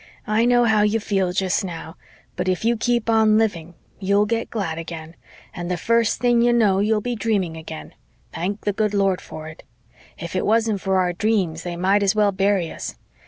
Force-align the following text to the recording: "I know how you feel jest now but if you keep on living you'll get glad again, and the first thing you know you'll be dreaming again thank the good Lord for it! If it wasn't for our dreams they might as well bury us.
"I 0.25 0.45
know 0.45 0.63
how 0.63 0.81
you 0.81 0.99
feel 0.99 1.31
jest 1.31 1.63
now 1.63 1.95
but 2.35 2.47
if 2.49 2.65
you 2.65 2.75
keep 2.75 3.07
on 3.07 3.37
living 3.37 3.75
you'll 3.99 4.25
get 4.25 4.49
glad 4.49 4.79
again, 4.79 5.15
and 5.53 5.69
the 5.69 5.77
first 5.77 6.19
thing 6.19 6.41
you 6.41 6.51
know 6.53 6.79
you'll 6.79 7.01
be 7.01 7.15
dreaming 7.15 7.55
again 7.55 7.93
thank 8.33 8.61
the 8.61 8.73
good 8.73 8.95
Lord 8.95 9.21
for 9.21 9.47
it! 9.47 9.61
If 10.17 10.35
it 10.35 10.43
wasn't 10.43 10.81
for 10.81 10.97
our 10.97 11.13
dreams 11.13 11.61
they 11.61 11.75
might 11.75 12.01
as 12.01 12.15
well 12.15 12.31
bury 12.31 12.71
us. 12.71 12.95